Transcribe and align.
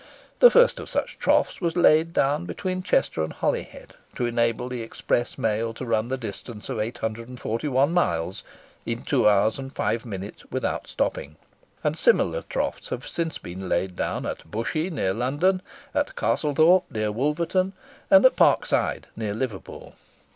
The 0.39 0.49
first 0.49 0.79
of 0.79 0.89
such 0.89 1.19
troughs 1.19 1.61
was 1.61 1.75
laid 1.77 2.11
down 2.11 2.47
between 2.47 2.81
Chester 2.81 3.23
and 3.23 3.31
Holyhead, 3.31 3.93
to 4.15 4.25
enable 4.25 4.67
the 4.67 4.81
Express 4.81 5.37
Mail 5.37 5.75
to 5.75 5.85
run 5.85 6.07
the 6.07 6.17
distance 6.17 6.69
of 6.69 6.79
841 6.79 7.91
miles 7.93 8.43
in 8.83 9.03
two 9.03 9.29
hours 9.29 9.59
and 9.59 9.71
five 9.71 10.03
minutes 10.03 10.43
without 10.49 10.87
stopping; 10.87 11.35
and 11.83 11.95
similar 11.95 12.41
troughs 12.41 12.89
have 12.89 13.05
since 13.07 13.37
been 13.37 13.69
laid 13.69 13.95
down 13.95 14.25
at 14.25 14.49
Bushey 14.49 14.89
near 14.89 15.13
London, 15.13 15.61
at 15.93 16.15
Castlethorpe 16.15 16.89
near 16.89 17.11
Wolverton, 17.11 17.73
and 18.09 18.25
at 18.25 18.35
Parkside 18.35 19.03
near 19.15 19.35
Liverpool. 19.35 19.93